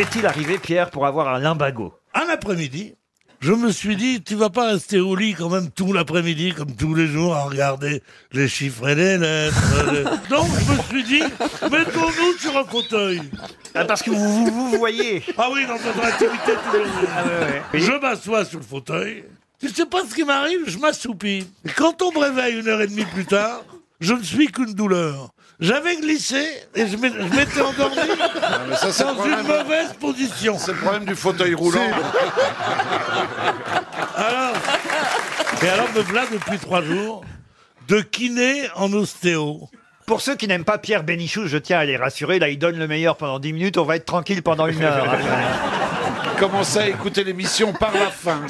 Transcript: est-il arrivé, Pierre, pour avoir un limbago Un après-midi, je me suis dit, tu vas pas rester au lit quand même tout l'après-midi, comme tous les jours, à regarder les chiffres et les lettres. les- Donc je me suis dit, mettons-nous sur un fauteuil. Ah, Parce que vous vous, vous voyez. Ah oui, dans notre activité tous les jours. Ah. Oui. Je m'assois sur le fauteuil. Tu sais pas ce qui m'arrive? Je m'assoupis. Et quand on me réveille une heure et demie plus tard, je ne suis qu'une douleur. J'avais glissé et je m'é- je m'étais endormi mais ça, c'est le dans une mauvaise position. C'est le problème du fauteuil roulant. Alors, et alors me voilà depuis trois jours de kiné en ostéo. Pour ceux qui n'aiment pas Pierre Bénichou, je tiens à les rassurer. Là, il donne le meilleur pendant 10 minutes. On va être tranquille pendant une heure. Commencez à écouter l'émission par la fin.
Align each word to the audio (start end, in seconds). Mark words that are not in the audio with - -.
est-il 0.00 0.26
arrivé, 0.26 0.58
Pierre, 0.58 0.90
pour 0.90 1.06
avoir 1.06 1.28
un 1.34 1.38
limbago 1.38 1.94
Un 2.14 2.28
après-midi, 2.30 2.94
je 3.40 3.52
me 3.52 3.70
suis 3.70 3.96
dit, 3.96 4.22
tu 4.22 4.34
vas 4.34 4.50
pas 4.50 4.68
rester 4.70 4.98
au 4.98 5.14
lit 5.14 5.34
quand 5.34 5.48
même 5.50 5.70
tout 5.70 5.92
l'après-midi, 5.92 6.52
comme 6.56 6.74
tous 6.74 6.94
les 6.94 7.06
jours, 7.06 7.34
à 7.36 7.44
regarder 7.44 8.02
les 8.32 8.48
chiffres 8.48 8.88
et 8.88 8.94
les 8.94 9.18
lettres. 9.18 9.92
les- 9.92 10.02
Donc 10.30 10.46
je 10.66 10.72
me 10.72 10.82
suis 10.88 11.04
dit, 11.04 11.22
mettons-nous 11.70 12.38
sur 12.38 12.56
un 12.56 12.64
fauteuil. 12.64 13.20
Ah, 13.74 13.84
Parce 13.84 14.02
que 14.02 14.10
vous 14.10 14.46
vous, 14.46 14.70
vous 14.70 14.78
voyez. 14.78 15.22
Ah 15.36 15.48
oui, 15.52 15.66
dans 15.66 15.74
notre 15.74 16.04
activité 16.04 16.52
tous 16.70 16.78
les 16.78 16.84
jours. 16.84 17.10
Ah. 17.16 17.24
Oui. 17.74 17.80
Je 17.80 17.92
m'assois 17.92 18.44
sur 18.44 18.58
le 18.58 18.64
fauteuil. 18.64 19.24
Tu 19.60 19.68
sais 19.68 19.86
pas 19.86 20.02
ce 20.08 20.14
qui 20.14 20.24
m'arrive? 20.24 20.60
Je 20.66 20.78
m'assoupis. 20.78 21.46
Et 21.64 21.70
quand 21.76 22.02
on 22.02 22.12
me 22.12 22.18
réveille 22.18 22.58
une 22.60 22.68
heure 22.68 22.80
et 22.82 22.86
demie 22.86 23.06
plus 23.06 23.24
tard, 23.26 23.62
je 24.00 24.14
ne 24.14 24.22
suis 24.22 24.48
qu'une 24.48 24.74
douleur. 24.74 25.30
J'avais 25.58 25.96
glissé 25.96 26.44
et 26.74 26.86
je 26.86 26.96
m'é- 26.96 27.10
je 27.12 27.34
m'étais 27.36 27.60
endormi 27.62 27.96
mais 28.68 28.76
ça, 28.76 28.92
c'est 28.92 29.04
le 29.04 29.14
dans 29.14 29.24
une 29.24 29.42
mauvaise 29.46 29.92
position. 29.98 30.58
C'est 30.58 30.72
le 30.72 30.78
problème 30.78 31.04
du 31.06 31.14
fauteuil 31.14 31.54
roulant. 31.54 31.80
Alors, 34.16 34.52
et 35.62 35.68
alors 35.68 35.88
me 35.94 36.00
voilà 36.00 36.24
depuis 36.32 36.58
trois 36.58 36.82
jours 36.82 37.24
de 37.88 38.00
kiné 38.00 38.62
en 38.74 38.92
ostéo. 38.92 39.68
Pour 40.06 40.20
ceux 40.20 40.36
qui 40.36 40.46
n'aiment 40.48 40.64
pas 40.64 40.78
Pierre 40.78 41.02
Bénichou, 41.02 41.46
je 41.46 41.58
tiens 41.58 41.78
à 41.80 41.84
les 41.84 41.96
rassurer. 41.96 42.38
Là, 42.38 42.48
il 42.48 42.58
donne 42.58 42.78
le 42.78 42.86
meilleur 42.86 43.16
pendant 43.16 43.38
10 43.38 43.52
minutes. 43.52 43.76
On 43.78 43.84
va 43.84 43.96
être 43.96 44.04
tranquille 44.06 44.42
pendant 44.42 44.66
une 44.66 44.82
heure. 44.82 45.16
Commencez 46.38 46.78
à 46.78 46.88
écouter 46.88 47.24
l'émission 47.24 47.72
par 47.72 47.92
la 47.92 48.10
fin. 48.10 48.40